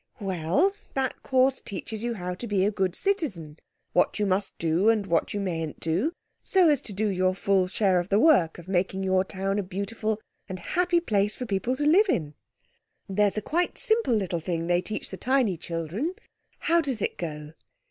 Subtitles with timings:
[0.19, 3.59] Well, that course teaches you how to be a good citizen,
[3.93, 7.67] what you must do and what you mayn't do, so as to do your full
[7.67, 10.19] share of the work of making your town a beautiful
[10.49, 12.33] and happy place for people to live in.
[13.07, 16.15] There's a quite simple little thing they teach the tiny children.
[16.61, 17.53] How does it go...?